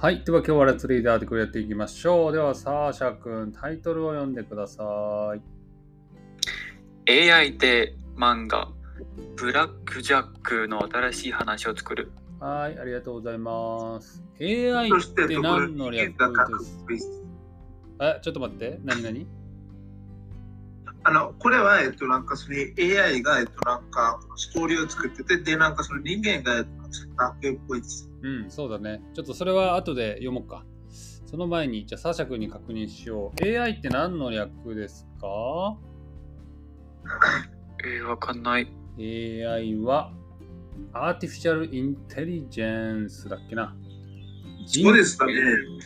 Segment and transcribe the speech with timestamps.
[0.00, 0.22] はい。
[0.24, 2.32] では今日はレッツリーダーでこれやっていきましょう。
[2.32, 4.84] では、サーシャ君、タイトルを読んでくださ
[7.04, 7.30] い。
[7.32, 8.68] AI で漫画
[9.34, 12.12] ブラックジャックの新しい話を作る。
[12.38, 14.22] はい、ありがとうございます。
[14.40, 16.84] AI そしてって何の略です？
[16.86, 17.24] ベース
[17.98, 18.78] あ、ちょっと待って。
[18.84, 19.26] 何何？
[21.02, 28.10] あの、これは、えっと、なんかそれ AI が、えっと、なんかストーリーを作ってて、で、なんかその人間が、えっと、作った絵っぽいです。
[28.22, 29.02] うん、そうだね。
[29.14, 30.64] ちょっとそれは後で読もうか。
[31.26, 33.44] その前に、じゃあ、サーシャ君に確認しよう。
[33.44, 35.76] AI って何の略ですか？
[37.84, 38.68] えー、わかんない。
[38.98, 40.12] ?AI は、
[40.94, 43.76] アーティフィシャルインテリジェンスだっけな。
[44.66, 45.32] そうですかね。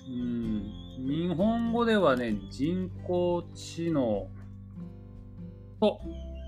[0.08, 0.72] うん、
[1.08, 4.28] 日本語ではね、人工知能
[5.80, 6.00] と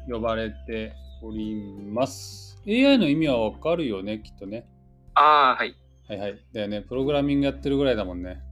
[0.08, 1.54] 呼ばれており
[1.90, 2.60] ます。
[2.66, 4.66] AI の意味はわかるよね、きっとね。
[5.14, 5.74] ああ、はい。
[6.08, 6.44] はいはい。
[6.52, 8.42] だよね、プログラミングやってるぐらいだもんね。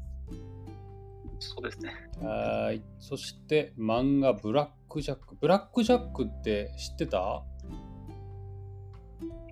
[1.39, 1.93] そうですね。
[2.21, 2.83] はーい。
[3.01, 5.35] そして漫画ブラックジャック。
[5.35, 7.43] ブラックジャックって知ってた？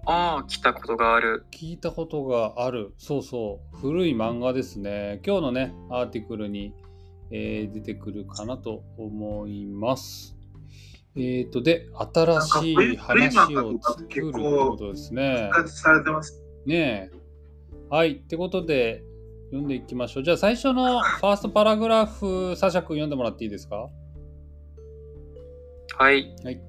[0.07, 1.47] ああ、来たことがある。
[1.51, 2.95] 聞いたことがある。
[2.97, 3.77] そうそう。
[3.77, 5.21] 古い漫画ですね。
[5.27, 6.73] 今日のね、アーティクルに、
[7.31, 10.37] えー出てくるかなと思います。
[11.17, 15.51] えっ、ー、と、で、新しい話を作るってことですね。
[16.67, 17.11] ねえ。
[17.89, 18.13] はい。
[18.13, 19.03] ってことで、
[19.47, 20.23] 読んでいきましょう。
[20.23, 23.89] じゃあ、最初のファーストパラグラフ、サシャ君読んでもらっていいですか
[25.99, 26.35] はい。
[26.45, 26.61] はい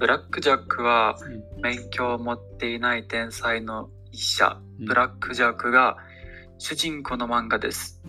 [0.00, 5.98] ブラックジャックはうん免許を持っていない天才の医者、うんブラックジャックが
[6.56, 8.00] 主人公の漫画です。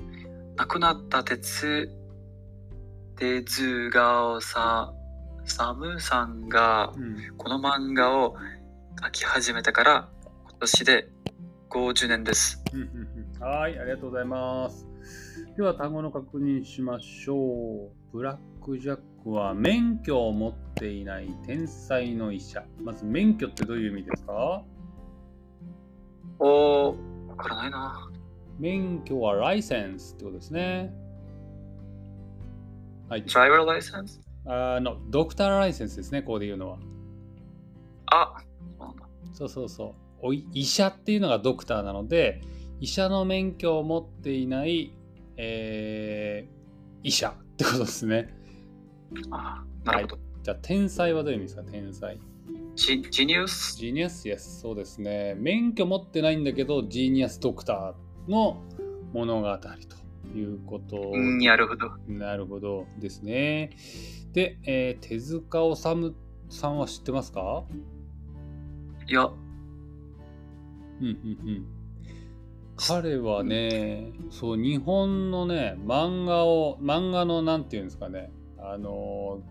[0.56, 1.90] 亡くなった鉄、
[3.22, 4.92] 鉄顔さ、
[5.46, 8.36] サムさんがうんこの漫画を
[9.00, 10.10] 描き始めてから
[10.50, 11.08] 今年で
[11.70, 12.64] 50年です。
[12.74, 14.88] うんうんうんはい、ありがとうございます。
[15.56, 17.92] では単語の確認しましょう。
[18.12, 22.64] ブラックジャックは免許を持っていない天才の医者。
[22.84, 24.64] まず免許ってどういう意味ですか？
[26.40, 28.10] おー、わからないな。
[28.58, 30.92] 免許はライセンスってことですね。
[33.12, 33.26] はい。
[34.46, 36.78] あの、ドクターライセンスですね、ここで言うのは。
[38.06, 38.34] あ、
[38.80, 38.94] そう。
[39.34, 39.94] そうそうそう。
[40.22, 42.40] おい医者っていうのがドクターなので、
[42.80, 44.96] 医者の免許を持っていない、
[45.36, 46.62] えー
[47.04, 48.34] 医者ってことですね。
[49.32, 50.18] あなるほど。
[50.44, 52.18] じゃあ、天才はどういう意味ですか天才。
[52.76, 55.36] ジジニウスジーニアス、イエス、そうですね。
[55.38, 58.62] 免許持ってないんだけど、ジーニアスドクターの
[59.14, 60.01] 物語と
[60.36, 61.12] いうこと。
[61.14, 61.92] うんなるほど。
[62.08, 63.72] なるほどですね。
[64.34, 66.14] で、えー手塚治虫
[66.50, 67.64] さんは知ってますか？
[69.08, 69.36] いや、うん
[71.02, 71.66] うんうん。
[72.78, 79.42] 彼はね、そう、日本のね、漫画を、漫画のなんていうんですかね、あの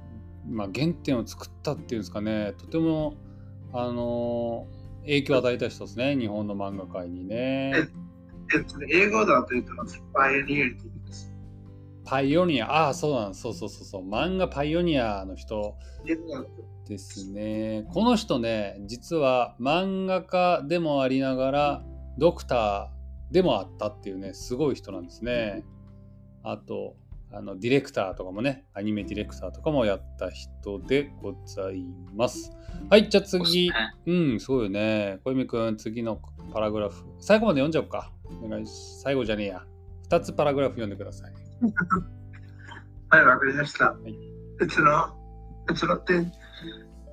[0.48, 3.14] ー、まあ、原点を作ったっていうんですかね、とても、
[3.72, 7.72] あのー影響を与えた人ですね、日本の漫画界にね。
[8.88, 10.02] 英語だと言ってます。
[10.12, 11.32] パイオニアって言うんです。
[12.04, 15.76] パイオニア、ああ、そうなんそうそうそうそう、漫画パイオニアの人
[16.86, 17.86] ですね。
[17.92, 21.84] この人ね、実は漫画家でもありながら、
[22.18, 25.64] ドクターでもあったっていうね、すごい人なんですね。
[26.42, 26.96] あと、
[27.32, 32.52] あのディレクターとかもね、アニメディレクターとかもやった人でございます。
[32.88, 33.68] はい、じゃあ次。
[33.68, 33.74] そ
[34.06, 35.20] うん、そうよね。
[35.24, 36.20] 小泉くん、次の
[36.52, 37.04] パラグラフ。
[37.20, 38.12] 最後まで読んじゃおうか。
[38.42, 39.62] お願いし最後じゃねえや。
[40.08, 41.32] 2つパラグラフ読んでください。
[43.10, 43.97] はい、わかりました。
[44.06, 44.14] い
[44.58, 45.16] うちの、
[45.68, 46.24] うちの手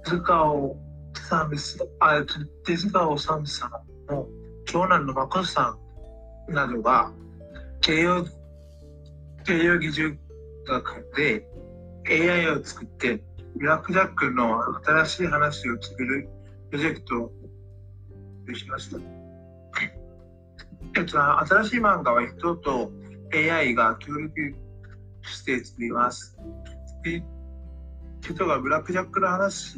[0.03, 0.77] 塚を
[1.13, 2.23] サムス、あ、
[2.65, 3.71] 手塚をサムさん
[4.13, 4.27] の
[4.65, 5.77] 長男の誠さ
[6.49, 7.11] んなどが、
[7.81, 8.25] 慶応、
[9.47, 10.17] 慶応義塾
[10.67, 11.47] 学で
[12.09, 13.23] AI を作って、
[13.55, 16.27] ブラックジャックの新しい話を作る
[16.69, 17.31] プロジェクトを
[18.53, 18.97] しました。
[20.97, 22.91] えっと、新しい漫画は人と
[23.33, 24.53] AI が協力
[25.21, 26.37] して作ります。
[27.05, 27.23] で
[28.19, 29.77] 人がブラックジャックの話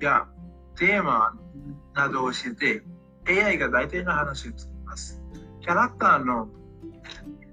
[0.00, 0.26] や
[0.78, 1.34] テーマ
[1.94, 5.20] などを教えて AI が大体の話を作ります。
[5.60, 6.48] キャラクターの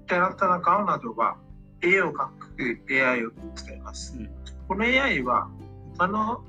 [0.08, 1.36] キャラクターの顔などは
[1.82, 4.16] 絵を描く AI を使います。
[4.16, 4.30] うん
[4.68, 5.48] この AI は
[5.98, 6.44] 他の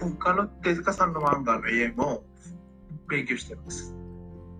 [0.00, 2.24] 他の手塚さんの漫画の AI も
[3.08, 3.94] 勉強しています。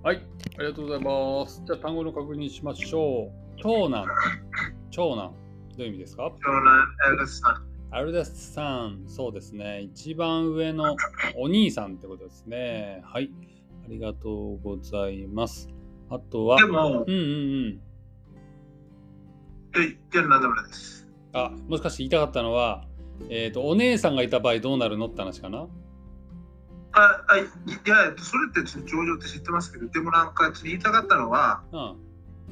[0.02, 0.16] はい、
[0.58, 1.62] ありがとうございます。
[1.64, 3.60] じゃあ単語の確認しましょう。
[3.62, 4.06] 長男。
[4.90, 5.32] 長男。
[5.78, 6.30] どういう意味ですか？
[6.42, 7.70] 長男エルさん。
[7.92, 9.04] アルダスさん。
[9.06, 9.80] そうですね。
[9.80, 10.94] 一番上の
[11.36, 13.00] お兄さんってことですね。
[13.04, 13.30] はい。
[13.84, 15.68] ありがとうございます。
[16.10, 17.22] あとはで、もう、んうんう
[17.70, 17.80] ん。
[19.76, 19.98] え、い。
[20.14, 21.06] や、なんでもないです。
[21.32, 22.84] あ、もしかして言いたかったのは、
[23.28, 25.66] えっ、と、お姉さんがいた場合どうなるのって話かな？
[26.92, 27.40] あ、あい。
[27.40, 27.46] や、
[28.18, 31.96] それって上場って知ってますけど、でもなんか言いたかったのは、うん。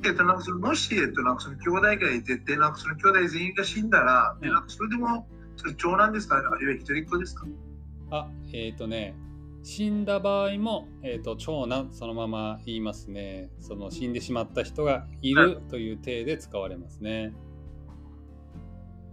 [0.04, 4.54] えっと、なんかそのもし、えっと、なんかその兄弟がいてて、なんかその兄弟全員が死んだら、でうん。
[4.54, 5.26] なんかそれでも、
[5.56, 6.36] それ長男ですか？
[6.36, 7.46] あるいは一人っ子ですか？
[8.12, 9.16] あ、えっ、とね、
[9.62, 13.50] 死んだ場合も、えー、と長男そのまま言いますね。
[13.60, 17.32] その死んでしまった人がいるという体で使われますね。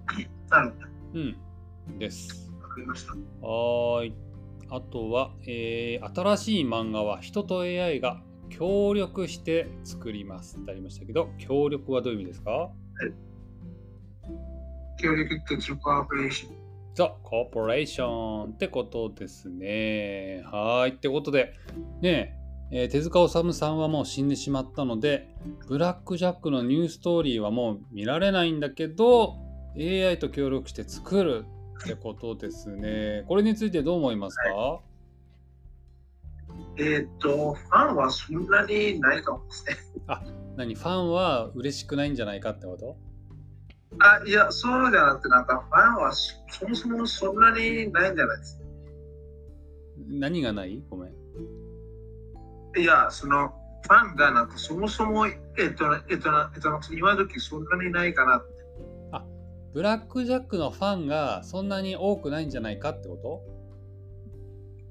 [1.14, 1.98] うん。
[2.00, 2.52] です。
[2.52, 2.58] ど。
[2.62, 3.14] わかりました。
[3.14, 4.14] はーい。
[4.70, 12.72] あとは、えー新しい漫画は人と AI が協力して作りますってありましたけど、協力はどういう意味ですか？
[14.98, 15.60] 協力って
[16.32, 16.50] す
[17.04, 18.54] るコーポレーション。
[18.54, 20.42] ってことですね。
[20.46, 20.96] はーい。
[20.96, 21.54] ってことで、
[22.02, 22.38] ね
[22.72, 25.36] え、えー手塚治虫さんはもう死んでしまったので、
[25.68, 29.36] ブラック・ジャックのニューストーリーはもう見られないんだけど、
[29.78, 31.46] AI と協力して作る
[31.84, 33.24] ってことですね。
[33.28, 34.80] これについてどう思いますか、
[36.78, 39.76] えっと、ファンはそんなにないかもですね。
[40.56, 40.76] 何？
[40.76, 42.96] ファンは嬉しくないんじゃないかってこと？
[44.00, 48.66] あ、いや、そうじゃなくて、なんかファンはそそもそもそんなにないんじゃないですか？
[50.08, 50.84] 何がない？
[50.90, 51.12] ごめん。
[52.78, 53.54] いや、その
[53.84, 55.36] ファンがなんかそもそも、えっ
[55.76, 58.56] と、えっと、えっと、今時そんなにないかなって。
[59.74, 63.42] ブラック・ジャックのファンがそんなに多くないんじゃないかってこと？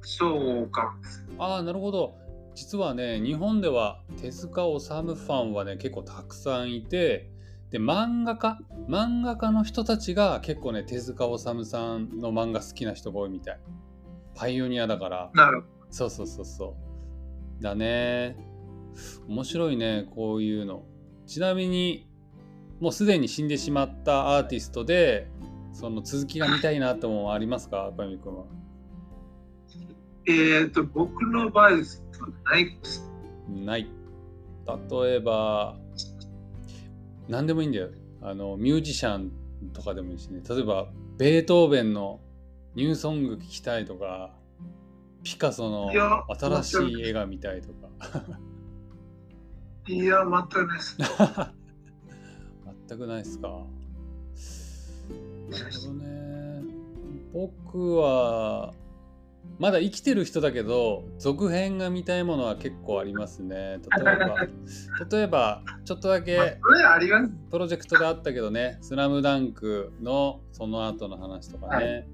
[0.02, 0.94] そうか。
[1.38, 2.16] ああ、なるほど。
[2.54, 7.30] 実はね、日本では手塚治虫ファンはね、結構たくさんいて、
[7.74, 13.60] で、漫画家漫画家の人たちが結構ね、手塚治虫さんの漫画好きな人が多いみたい。
[14.36, 15.30] パイオニアだから。
[15.34, 16.76] なるほそうそうそうそ
[17.58, 17.60] う。
[17.60, 18.36] だね。
[19.26, 20.84] 面白いね、こういうの。
[21.26, 22.08] ちなみに、
[22.78, 25.28] もうすでに死んでしまったアーティストで、
[25.72, 28.44] その続きが見たいなって思うのありますか、小山君は？
[28.44, 30.32] ど。
[30.32, 33.10] えっと、僕の場合ですとないです。
[33.48, 33.88] ない。
[34.92, 35.76] 例えば、
[37.28, 37.90] 何でもいいんだよ。
[38.22, 39.32] あの、ミュージシャン
[39.72, 40.42] とかでもいいしね。
[40.48, 40.88] 例えば、
[41.18, 42.20] ベートーベンの
[42.74, 44.34] ニューソング聴きたいとか、
[45.22, 45.90] ピカソの
[46.34, 47.88] 新しい絵が見たいとか。
[49.86, 50.96] いや、全くないです。
[52.88, 53.48] 全くないですか。
[55.50, 56.64] なるほどね。
[57.32, 58.74] 僕は、
[59.58, 63.78] まだ生きてる人だけど、続編が見たいものは結構ありますね。
[63.96, 64.36] 例えば、
[65.10, 66.58] 例えば、ちょっとだまあけ。
[67.50, 72.08] プロジェクトであったけどね、スラムダンクのその後の話とかね。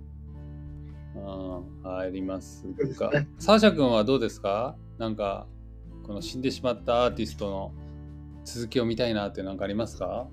[1.16, 2.66] うん、あります
[2.98, 3.10] が。
[3.38, 4.76] サーシャ君はどうですか？
[4.98, 5.46] なんか、
[6.06, 7.72] この死んでしまったアーティストの
[8.44, 10.28] 続きを見たいなってなんかありますか？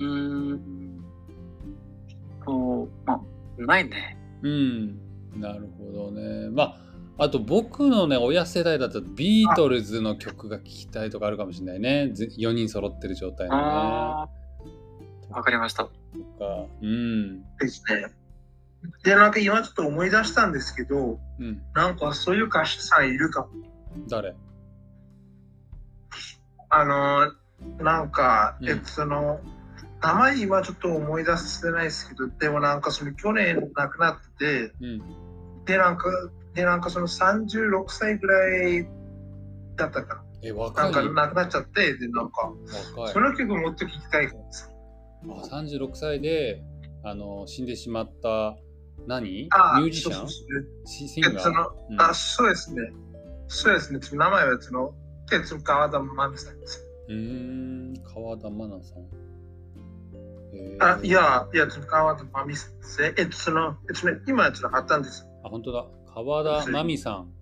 [0.00, 1.04] うーん。
[2.44, 3.20] と、まあ、
[3.58, 4.16] ないね。
[4.42, 4.98] うん、
[5.36, 6.48] なるほどね。
[6.50, 6.62] ま
[7.18, 12.12] あ、あと僕のね、親世代だとビートルズの曲が聴きたいとかあるかもしれないね。
[12.14, 13.62] 4人揃ってる状態のね。
[13.62, 15.84] わかりました。
[15.84, 17.42] とか、うん。
[17.58, 18.06] ですね。
[19.04, 21.62] で、なんか今ちょっと思い出したんですけど、うん。
[21.74, 23.48] なんかそういう歌手さんいるかも。
[24.08, 24.34] 誰？
[26.70, 27.32] あの、
[27.84, 29.40] なんか、うんえっと、その、
[30.02, 35.64] 名前今ちょっと思い出せないですけど、でもなんかその去年亡くなってて、うん。
[35.64, 36.08] で、なんか、
[36.54, 38.88] で、なんかその36歳ぐらい
[39.76, 40.58] だったかえ、な。
[40.58, 42.52] 若ないんか亡くなっちゃって、で、なんか、
[43.12, 43.20] そ。
[43.20, 44.70] の曲もっと聴きたいです。
[45.28, 46.62] あ36歳で
[47.04, 48.56] あの死んでしまった
[49.06, 49.48] 何？
[49.50, 50.28] あミュージシャン？
[50.86, 52.80] シシンガー、の、うんあ、そうですね。
[53.48, 53.98] そうですね。
[54.00, 54.94] その名前はその、
[55.62, 56.86] 川田真美さんです。
[57.08, 59.29] うーん川田愛菜さん。
[60.52, 62.72] えーあ、いや、いや、川田真美さん。
[63.16, 65.26] えっと、その、えっとね、今、ちょっとあったんです。
[65.44, 65.86] あ、本当だ。
[66.14, 67.32] 川田真美さん。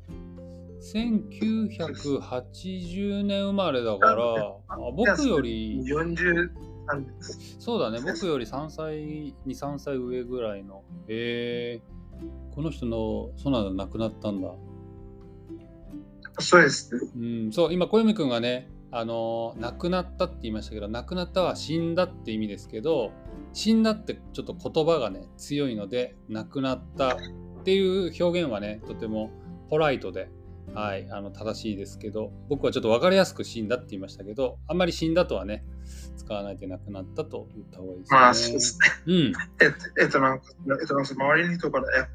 [0.81, 7.57] 1980年生まれだから、あ僕より、43です。
[7.59, 10.85] そうだね、僕より3歳、2、3歳上ぐらいの。
[11.09, 14.53] えー、この人の、そうなんだ、亡くなったんだ。
[16.41, 17.00] そうですね。
[17.17, 23.12] うん、そう今小泉君がねあの亡くなったって言いましたけど亡くなったは死んだって意味ですけど
[23.52, 27.18] 死んだってちょっと言葉がね強いので亡くなったっ
[27.64, 29.30] ていう表現はねとても
[29.68, 30.30] ポライトで、
[30.75, 35.64] はい、あの正しいですけど僕はちょっと分かりやすく死んだって言いましたけどあんまり死んだとはね
[36.28, 38.18] 使わないで亡くなったと言った方がいいですね。
[38.18, 38.88] まあ、そうですね。
[39.07, 40.45] うん、えっと、えっと、なんか、
[40.80, 42.09] えっと、なんか周りの人から、え、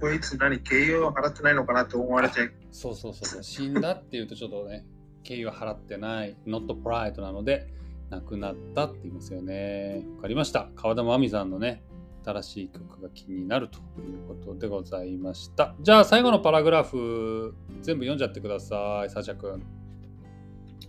[0.00, 2.52] こいつ何敬意を払ってないのかなと思われちゃう。
[2.72, 3.42] そうそうそうそう。
[3.42, 4.86] 死んだっていうとちょっとね、
[5.22, 7.68] 敬意は払ってない、not pride なので、
[8.10, 10.04] 亡くなったって言いますよね。
[10.16, 10.68] わかりました。
[10.76, 11.82] 川田真美さんのね、
[12.24, 13.80] 新しい曲が気になるとい
[14.14, 15.74] うことでございました。
[15.80, 19.62] じゃあ最後のパラグラフ、全部読んじゃってください、サシャ君。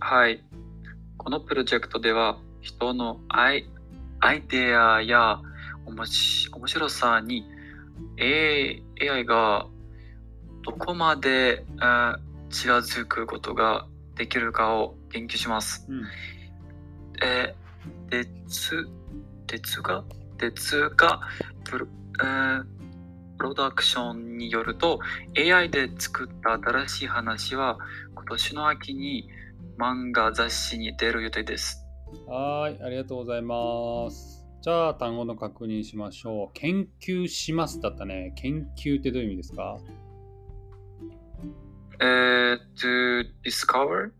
[0.00, 0.44] はい。
[1.16, 3.70] このプロジェクトでは人のアイ
[4.20, 5.40] アイデアや
[5.86, 7.44] おもし面白さに
[8.18, 9.68] AI, AI が
[10.64, 13.86] どこまで、えー近づくことが
[14.22, 15.84] できるかを研究します。
[15.88, 16.04] うん。
[17.24, 18.88] えー、鉄、
[19.48, 20.04] 鉄が？
[20.38, 21.20] 鉄が
[21.64, 21.86] プロ,、
[22.20, 22.64] えー
[23.38, 25.00] プロダクションによると
[25.36, 27.78] AI で作った新しい話は
[28.14, 29.28] 今年の秋に
[29.78, 31.84] 漫画雑誌に出る予定です。
[32.28, 34.46] はーい、ありがとうございます。
[34.60, 36.50] じゃあ単語の確認しましょう。
[36.54, 38.32] 研究しますだったね。
[38.36, 39.78] 研究ってどういう意味ですか？
[42.02, 44.10] えー、to discover,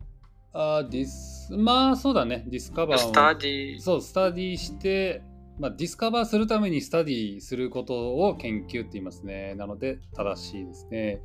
[0.53, 2.45] あー dis、まあそうだね。
[2.47, 5.23] discover を study, そう、 study して、
[5.59, 9.55] まあ、 discover するために study することを研究って言いますね。
[9.57, 11.21] なので、正しいですね。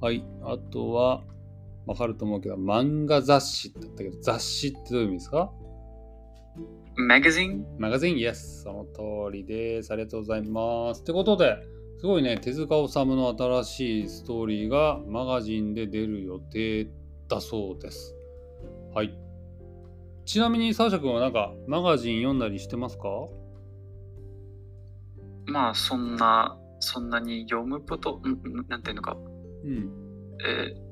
[0.00, 0.24] はい。
[0.42, 1.24] あとは、
[1.86, 5.52] わかると思うけど、漫画雑誌って言ったけど、雑誌ってどういう意味ですか
[7.10, 8.62] ？Magazine, マガジン、イエス。
[8.62, 9.92] その通りです。
[9.92, 11.02] ありがとうございます。
[11.02, 11.56] ってことで、
[11.98, 16.88] すごいね、手塚治虫の新しいストーリーがマガジンで出る予定
[17.28, 18.14] だそうです。
[18.94, 19.18] はい。
[20.24, 23.08] ちなみに、サーシャ君はなんかマガジン読んだりしてますか？
[25.46, 28.20] まあそんな、そんなに読むこと、
[28.68, 29.16] なんていうのか、
[29.64, 29.90] うん。
[30.46, 30.88] えー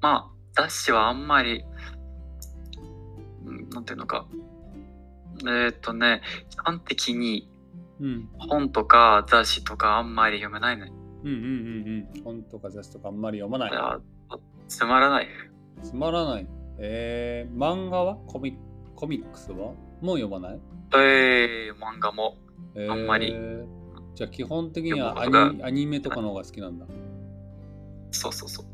[0.00, 1.64] まあ雑誌はあんまり、
[3.44, 4.26] んなんていうのか、
[5.40, 7.50] えーっとね、基本的に
[8.00, 8.28] うん。
[8.38, 10.92] 本とか雑誌とかあんまり読めないね。
[11.22, 12.22] うんうんうんうん。
[12.22, 13.74] 本とか雑誌とかあんまり読まないい。
[13.74, 13.98] や
[14.68, 15.28] つまらない？
[15.82, 16.46] つまらない。
[16.78, 18.16] えー、漫画は？
[18.26, 18.58] コミ
[18.94, 19.74] コミックスは？
[20.00, 20.60] もう読まない、
[20.96, 22.36] えー、漫画も。
[22.74, 23.34] えーあんまり。
[24.14, 26.86] じゃあ基本的にはアニアニメとかの方が好きなんだ。
[28.10, 28.66] そうそうそう。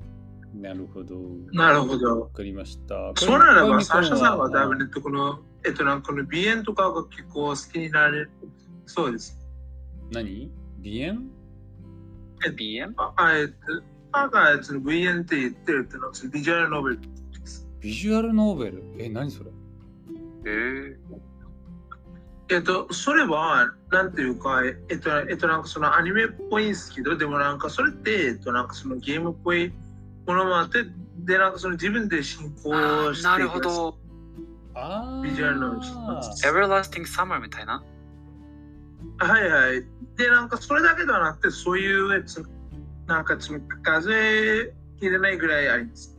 [0.58, 1.16] なるほど。
[1.52, 2.28] なるほどわ。
[2.28, 3.12] かりました。
[3.14, 4.84] そうならば、サーシャさんはだいぶね。
[4.84, 8.30] ね、この、えっと、なんかこの鼻炎とかが結構好きになる。
[8.86, 9.38] そうです。
[10.12, 10.50] 何？
[10.82, 11.22] 鼻炎
[12.56, 12.92] BM?
[12.96, 13.54] あ、あえっと、
[14.12, 17.68] パーがその VN って言ってるってのは、そのビジュアルノーベルです。
[17.80, 18.82] ビジュアルノーベル？
[18.98, 19.50] え、何それ？
[20.46, 20.96] えー、
[22.48, 29.72] えっと、それは、なんていうか、えっと、えっと、なんかそのアニメっぽいんですけど、でもなんかそれって、えっと、なんかそのゲームっぽい
[30.26, 30.84] ものもあって、
[31.18, 33.60] で、なんかその自分で進行あーしてなるほ。
[33.60, 33.98] ど。
[34.74, 37.84] あービジュアルノーベル Everlasting Summer みたいな？
[39.20, 39.84] はいはい。
[40.16, 42.42] で、なんかそれだけではなくて、そういうやつ、
[43.06, 46.16] なんかその数えきれないぐらいあります。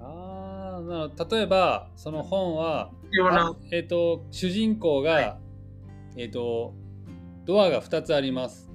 [0.00, 2.90] あーなるほど例えば、その本は、
[3.72, 5.36] えっ、と、主人公が、はい
[6.16, 6.74] えっ、と、
[7.44, 8.70] ドアが2つあります。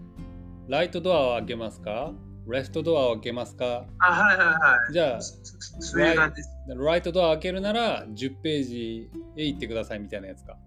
[0.67, 2.11] ライトドアを開けますか？
[2.47, 3.85] レフトドアを開けますか？
[3.99, 4.53] あ、はいはいは
[4.89, 4.93] い。
[4.93, 6.49] じゃあ、そういう感じです。
[6.75, 10.57] ライトドアを開けるなら10ページへ行ってくださいみたいなやつか。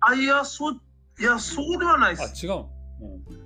[0.00, 0.80] あ、いや、そう、
[1.20, 2.44] いや、そうではないであ、す。
[2.44, 3.44] 違うの、うん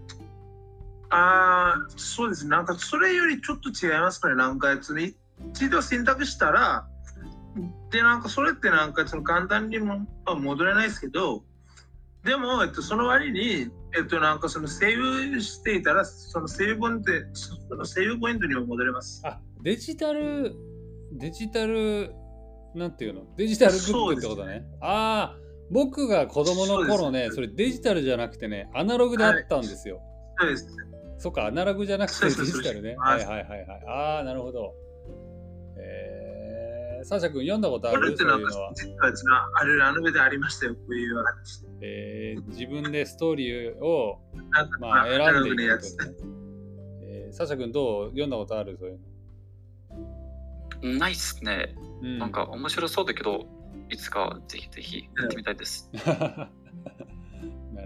[1.11, 2.47] ああ、そうです。
[2.47, 4.35] なんかそれよりちょっと違いますかね。
[4.35, 5.15] なんかやつに、
[5.55, 6.87] 一度選択したら、
[7.91, 11.45] で、なんかそれってなんかその簡単にもまあ戻れないですけど、
[12.25, 19.23] でも、えっと、その割に、えっと、なんかそのセーブしていたら、そのセーブポイント、そのセーブポイントにも戻れます。
[19.25, 20.55] あ、デジタル、
[21.13, 22.13] デジタル、
[22.75, 23.35] なんていうの？
[23.39, 24.67] デジタルブックってことね。
[24.83, 25.37] ああ、
[25.71, 30.01] 僕が子供の頃ね、そそれデジタルじゃなくてね、アナログであったんですよ。
[30.39, 30.67] そうです。
[31.19, 32.97] そっか、アナログじゃなくてデジタルね。
[32.99, 33.85] あはいはいはいはい。
[33.89, 34.75] ああ、なるほど。
[35.77, 38.15] えー、サーシャ君読んだことある？
[38.15, 38.73] っていうのは。
[39.55, 41.65] あるあの上でありましたよ、こういう話。
[41.81, 44.19] えー、自分でストーリーを、
[44.81, 46.15] まあ、選んでいくとね。
[47.03, 48.99] えー、サーシャ君どう読んだことあるそういう
[50.93, 50.99] の。
[50.99, 51.75] ないっすね。
[52.03, 53.47] うん、なんか面白そうだけど、
[53.91, 55.91] いつかぜひぜひやってみたいです。
[56.07, 56.51] な。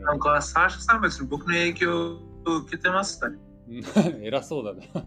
[0.00, 3.38] なんか、サーシャさんは別に僕の影響を受けてますかね？
[3.68, 3.72] う
[4.18, 5.06] ん偉そうだな。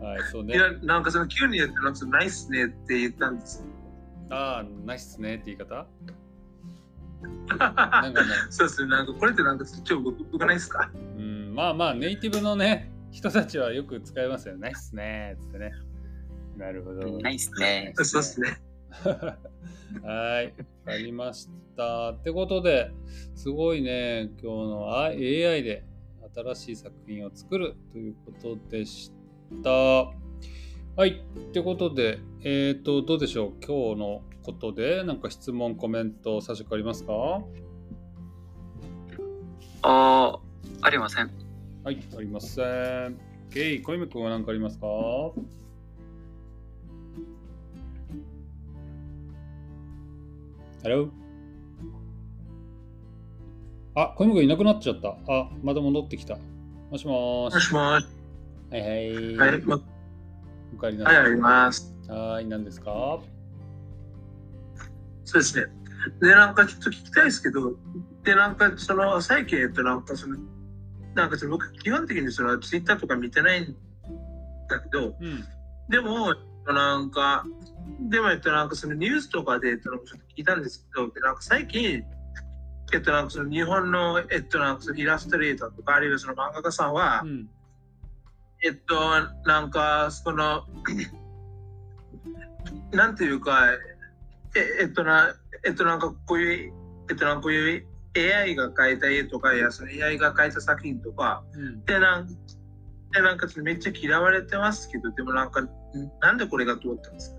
[0.08, 0.58] はい、そうねい。
[0.58, 3.64] や、なんかその急に言って、なんかそのナイスねって言ったんです。
[4.30, 5.86] ああ、ナイスねって言い方？
[7.48, 7.56] な
[8.02, 10.90] なんかね、そうですね、なんかこれってなんか超僕僕ないですか？
[10.94, 14.56] うん、まあまあ、ネイティブのね、人たちはよく使いますよ。
[14.58, 15.72] ナイスねってね。
[16.58, 17.18] なるほど。
[17.20, 17.92] ナイスね。
[17.96, 18.60] そうですね。
[20.02, 20.52] はい、わ
[20.92, 22.10] かりました。
[22.12, 22.90] ってことで、
[23.34, 25.16] すごいね、今日のあ AI
[25.62, 25.84] で
[26.34, 29.12] 新しい作品を作るということでし
[29.62, 29.70] た。
[29.70, 31.24] はい。
[31.52, 33.52] ということで、えっ、と、どうでしょう？
[33.64, 37.42] 今日のことで、なんか質問、コメント、差しありますか？
[39.82, 40.40] ああ、
[40.82, 41.30] ありません。
[41.82, 42.62] はい、ありませ
[43.08, 43.18] ん。
[43.50, 44.86] ゲイ、小泉君は何かありますか？
[50.84, 51.10] ?Hello?
[53.96, 55.16] あ、小泉君いなくなっちゃった。
[55.28, 56.36] あ、また戻ってきた。
[56.90, 57.54] もしもーし。
[57.54, 58.06] もしもし。
[58.70, 59.36] はいはい。
[59.36, 59.80] はい、ま
[60.74, 61.30] おかえりなはい、あさい。
[61.32, 61.94] ります。
[62.08, 63.18] はい、何ですか？
[65.24, 65.66] そうですね。
[66.20, 67.72] で、なんかちょっと聞きたいですけど、
[68.24, 70.36] で、なんかその、最近、えっと、なんかその、
[71.14, 73.76] なんかその僕、基本的にその、ツイッターとか見てないん
[74.68, 75.44] だけど、うん。
[75.88, 76.34] でも、
[76.66, 77.44] なんか、
[78.10, 82.04] でも、えっと、なんかそのニュースとかで、えっと、ちょっと聞いたんですけど、でなんか最近、
[82.92, 87.48] えっと、なんかその日本の、えっと、なんかそのイラストレーターとか、あるいはその漫画家さんは、うん。
[88.62, 88.94] えっと、
[89.46, 90.64] なんか、その、
[92.92, 93.72] なんていうか、
[94.56, 95.34] ええっとな、
[95.64, 96.72] えっと、なんかこういう、
[97.10, 101.84] えっと、なんかこういう AI が描いた絵とか、いや、その AI が描いた作品とか、うん。
[101.84, 102.34] で、なんで
[103.20, 105.68] なんかめっちゃ嫌われてますけど、でもなんか、ん
[106.20, 107.36] なんでこれが通ったんですか？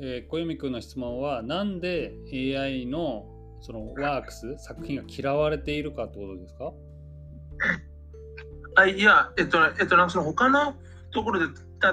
[0.00, 3.26] えー小泉君の質問は、なんで AI の
[3.60, 6.72] そのワークス、作品が嫌われているかってことですか？
[8.76, 10.74] あいや、えっと、えっと、なんかその他の
[11.12, 11.46] ところで、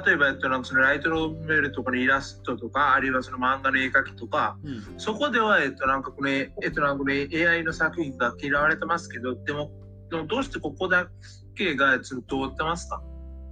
[0.06, 5.00] 例えば、えっと、なんかそのライトロメールとかのイラストとか、あるいはその漫画の絵描きとか、うん。
[5.00, 9.72] そこでは、えっと、なんかこれ、えっと、なんかこれ AI の作品が嫌われてますけど、でも、
[10.10, 11.08] でもどうしてここだ
[11.56, 13.02] けがずっと通ってますか？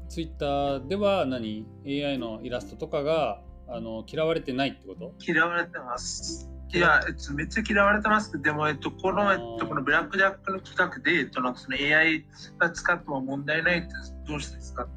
[0.10, 5.14] ツイッターでは何 ?AI のイラストとかがあの嫌われてないってこと？
[5.20, 6.50] 嫌われてます。
[6.74, 7.12] いや、え？
[7.12, 12.26] っと、めっちゃ嫌われてますけど、でも、えっと、この、えっと、このブラックジャックの企画で、えっと、なんかその AI
[12.58, 13.88] が使っても問題ないって
[14.28, 14.88] どうしてですか？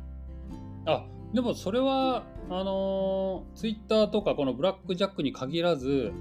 [0.87, 6.13] あでもそれはあのツイッターとかこのブラックジャックに限らず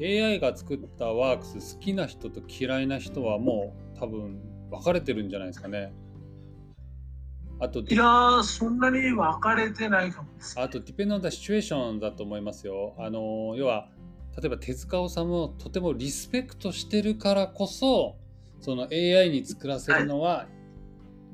[0.00, 4.38] AI が作ったワークス好きな人と嫌いな人はもう多分
[4.70, 5.94] 分かれてるんじゃないですかね。
[7.60, 10.58] あといやー、そんなに分かれてないかもです。
[10.58, 12.94] あと、depend on the situation だと思いますよ。
[12.98, 13.88] あの、要は、
[14.40, 18.16] 例えば手塚治虫をとてもリスペクトしてるからこそ、
[18.60, 20.46] その AI に作らせるのは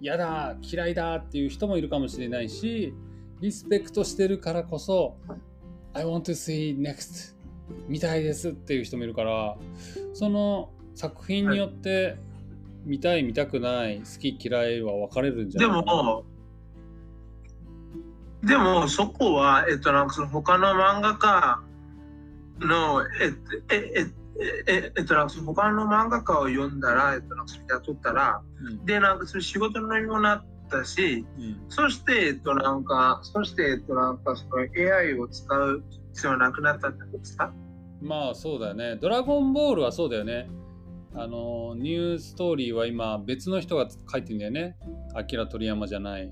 [0.01, 2.93] 嫌だ、嫌いだっていう人もいるかもしれないし、
[3.41, 5.17] リスペクトしてるからこそ、
[5.93, 7.37] I want to see next
[7.89, 9.57] 見たいですっていう人もいるから、
[10.12, 12.17] その作品によって
[12.87, 15.85] 見たい、見たくない、好き、嫌いは分かれるんじゃでない？
[15.85, 16.03] かな。
[16.03, 16.25] も、
[18.44, 21.61] でもそこは、えっと、なんかその他の漫画家
[22.61, 24.07] の、えっと、え、え、
[24.66, 35.83] え、えっと、なんかその他の漫画家を読んだら、えっと、なんかそれ雇ったら、うんで、なんかそれ仕事のにもなったし、うんそして、えっと、なんか、そして、えっと、なんか、その AI を使う
[36.14, 37.53] 必要はなくなったってことですか？
[38.01, 38.96] まあそうだよね。
[38.96, 40.49] ドラゴンボールはそうだよね。
[41.19, 44.77] あの、ニューストーリーは今別の人が書いてんだよね。
[45.15, 46.31] アキラ鳥山じゃない。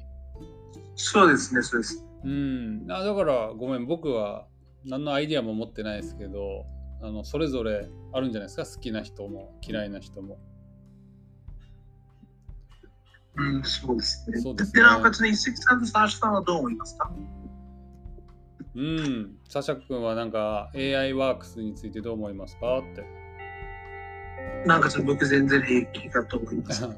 [0.95, 2.05] そうですね、そうです。
[2.23, 2.87] うん。
[2.91, 4.47] あだからごめん、僕は
[4.85, 6.67] 何のアイディアも持ってないですけど、
[7.03, 8.65] あのそれぞれあるんじゃないですか？
[8.77, 10.39] 好きな人も嫌いな人も。
[13.37, 14.41] うん、そうですね。
[14.41, 17.11] そうですねで、なんか、その一石さんとサーシさんはどう思いますか？
[18.77, 19.37] うん。
[19.49, 22.79] サシャ君はなんか AI ワークスについてどう思いますか？
[22.79, 23.24] って。
[24.67, 26.85] なんか、その僕全然平気だと思います。
[26.87, 26.91] ああ、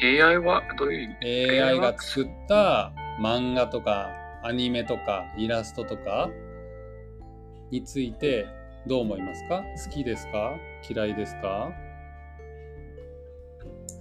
[0.00, 0.22] OK。
[0.22, 1.16] AI はどういう
[1.62, 4.10] AI が作った漫画とか
[4.42, 6.28] アニメとかイラストとか
[7.70, 8.46] について
[8.88, 9.62] どう思いますか？
[9.84, 10.56] 好きですか？
[10.90, 11.70] 嫌いですか？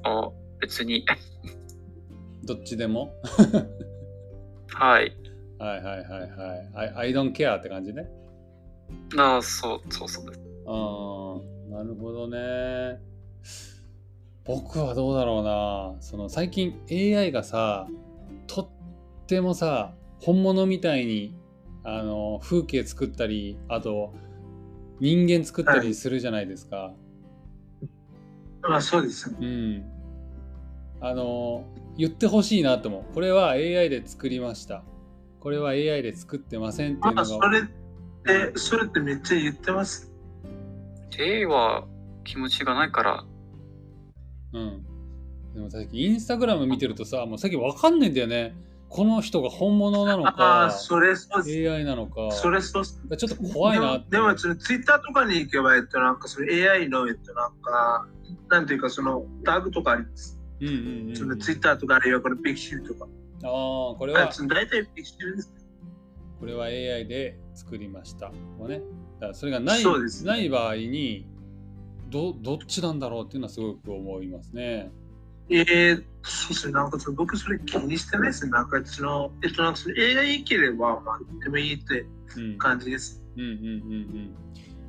[0.03, 1.05] あ別に。
[2.43, 3.13] どっちでも？
[4.73, 5.15] はい。
[5.59, 6.69] はいはいはいはい。
[6.73, 8.09] I, I don't care って感じね。
[9.17, 10.39] あそうそうそうです。
[10.65, 12.99] あーなるほどね。
[14.45, 16.01] 僕はどうだろうな。
[16.01, 17.87] その最近 AI がさ、
[18.47, 21.35] とってもさ、本物みたいに
[21.83, 24.13] あの風景作ったり、あと
[24.99, 26.93] 人間作ったりするじゃないですか。
[28.61, 29.37] まあ、そうですね。
[29.41, 29.85] うん。
[31.01, 31.65] あの、
[31.97, 33.13] 言ってほしいなと思う。
[33.13, 34.83] これは AI で作りました。
[35.41, 37.45] これは AI で作ってませんっていうまあ、のが。
[37.45, 37.63] それっ
[38.53, 40.12] て、それってめっちゃ言ってます。
[41.21, 41.87] AI は
[42.23, 43.25] 気持ちがないから。
[44.53, 44.85] うん。
[45.53, 48.55] でも最近インスタグラム見てるとさ、もう最近わかんないんだよね。
[48.89, 51.43] この人が本物なの あかあ、それそう。
[51.43, 52.85] AI なのかそれそう。
[52.85, 58.07] ちょっと怖いなってでも、でもそのツイッターとかに行けば、えっと、なんかその AI の、えっと、なんか、
[58.49, 60.39] なんていうか、そのタグとかあります。
[60.61, 63.07] うんうんうんそのツイッターとか、あるいはこのピクシブとか。
[63.45, 65.62] ああこれあは大体ピクシブです。
[66.43, 68.29] これは AI で作りました。
[68.59, 68.81] もうね、
[69.21, 69.83] だからそれがない
[70.25, 71.25] ない場合に
[72.09, 74.91] どどっちなんだろうっていうのはすごく思いますね。
[75.49, 78.51] えー、そうですね、なんか僕それ気にしてないですね。
[78.51, 83.23] なんかその、えっと、なんかその AI いければ、まあ、でもいいってうん感じです。
[83.37, 83.57] うんうんうんう
[83.95, 84.35] ん。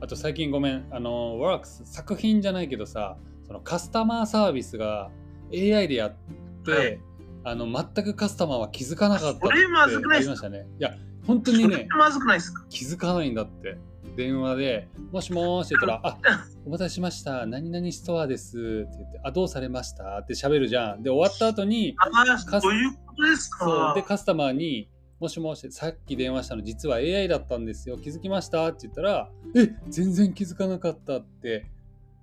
[0.00, 5.12] あと最近ごめん、あの、ワークス作品じゃないけどさ、そのカスタマーサービスが
[5.52, 6.16] AI でやっ
[6.64, 6.98] て、はい
[7.44, 10.66] あの全くカスタマーは気づかなかったってそれまずくないっすありましたね。
[10.78, 10.94] いや、
[11.26, 12.64] 本当にねまずくないですか？
[12.68, 13.78] 気づかないんだって。
[14.16, 16.18] 電話で、もしもーしって言ったら、あ
[16.64, 17.46] お待たせしました。
[17.46, 20.18] 何々ストアですって言って、あ、どうされました？
[20.18, 21.02] って喋るじゃん。
[21.02, 23.92] で、終わった後に、ああ、カスそういうことですか？
[23.96, 27.98] で、カスタマーに、もしもし、さっき電話したの実は AI だったんですよ。
[27.98, 28.68] 気づきました？
[28.68, 31.66] って言ったら、え、全然気づかなかったって、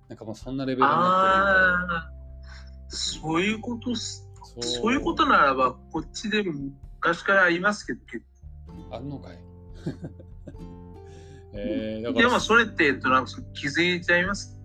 [0.08, 2.10] なんかもうそんなレベルになああ、
[2.88, 3.94] そういうこと。
[3.96, 6.54] そういうことならば、こっちでも
[7.02, 8.24] 昔からありますけど、結
[8.92, 9.38] あんのかい。
[11.54, 12.28] えー、だ構から。
[12.28, 14.58] でもそれって、えっと、なんか気づいちゃいます？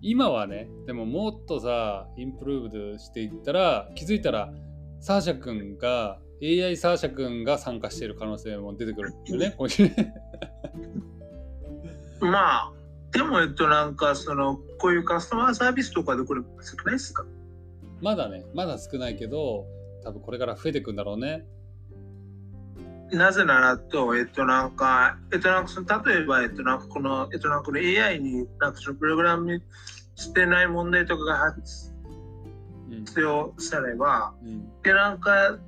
[0.00, 4.52] 今はねでももっとさインプルーブドしていったら気づいたら
[5.00, 9.56] サーシャ君が AI サーシャ君が参加している可能性も出てくるよね
[12.20, 12.38] ま
[12.68, 12.72] あ、
[13.12, 17.24] でも、えっと、なんか、その、こういうカスタマーサービスとかでこれ少ないですか？
[18.00, 19.66] まだねまだ少ないけど
[20.04, 21.44] 多分これから増えていくんだろうね
[23.12, 29.62] なぜならと、えっと、なんか、えっと、なんかその、例えば、えっと、なんかこの、えっと、なんかこの AI に、なんかそのプログラム
[30.14, 31.92] してない問題とかが発
[32.90, 34.82] うん表されば、うん。
[34.82, 35.58] で、なんか、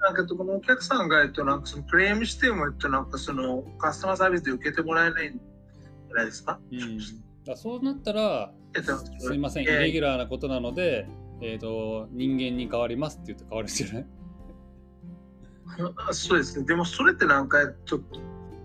[0.00, 6.58] なんかこのお客さんが、えっと、なんかそのクレームしても、えっと、なんかそのカスタマーサービスで受けてもらえないんじゃないですか？
[6.72, 6.98] うん。
[7.44, 9.72] だそうなったらえっと、すいませんイえ。
[9.72, 11.06] ーレギュラーなことなので
[11.42, 14.06] えっ、と人間に変わりますって言って変わるんじゃない
[16.08, 16.58] あそうです。
[16.58, 16.66] ね。
[16.66, 18.20] でもそれってなんか、ちょっと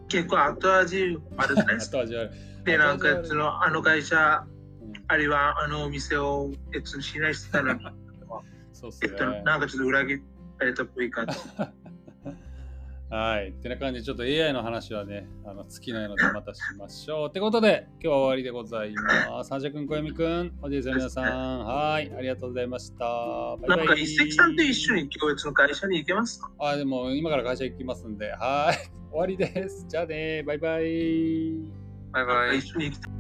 [0.08, 2.04] 結構後味悪くないですか？
[2.66, 4.46] で、なんかそのあの会社、
[4.82, 4.94] うん。
[5.08, 7.86] あるいはあのお店を、えっと、信頼してたのに、
[8.74, 10.22] そうっすえっと、ねなんかちょっと裏切
[10.58, 11.38] られたっぽい感じ。
[13.10, 13.50] はい。
[13.50, 17.30] ってな感じで、ちょっと AI の話はね、あの尽きないのでまたしましょう。
[17.30, 19.50] ってことで、今日は終わりでございます。
[19.50, 22.12] 三者くん、小泉くん、おじいさん、皆さん、はい。
[22.18, 23.06] ありがとうございました。
[23.06, 26.50] バイバイなんか一石さんと一緒に教育の会社に行けますか？
[26.60, 28.90] あ、でも今から会社行きますんで、はい。
[29.12, 29.86] 終わりです。
[29.88, 31.54] じゃあね、バイバイ。
[32.12, 32.58] バイバイ。
[32.58, 33.15] 一緒に行きたい